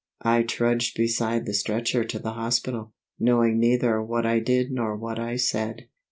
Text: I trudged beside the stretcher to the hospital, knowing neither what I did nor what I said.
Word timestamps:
I 0.23 0.41
trudged 0.41 0.97
beside 0.97 1.45
the 1.45 1.53
stretcher 1.53 2.03
to 2.03 2.17
the 2.17 2.33
hospital, 2.33 2.91
knowing 3.19 3.59
neither 3.59 4.01
what 4.01 4.25
I 4.25 4.39
did 4.39 4.71
nor 4.71 4.95
what 4.97 5.19
I 5.19 5.35
said. 5.35 5.89